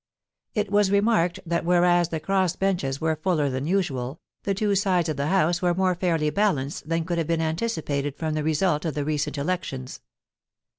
It 0.55 0.71
was 0.71 0.89
remarked 0.89 1.39
that 1.45 1.63
whereas 1.63 2.09
the 2.09 2.19
cross 2.19 2.55
benches 2.55 2.99
were 2.99 3.15
fuller 3.15 3.51
than 3.51 3.67
usual, 3.67 4.19
the 4.45 4.55
two 4.55 4.73
sides 4.73 5.09
of 5.09 5.17
the 5.17 5.27
House 5.27 5.61
were 5.61 5.75
more 5.75 5.93
fairly 5.93 6.31
balanced 6.31 6.89
than 6.89 7.05
could 7.05 7.19
have 7.19 7.27
been 7.27 7.39
anti 7.39 7.67
cipated 7.67 8.17
from 8.17 8.33
the 8.33 8.41
result 8.43 8.83
of 8.83 8.95
the 8.95 9.05
recent 9.05 9.37
elections. 9.37 10.01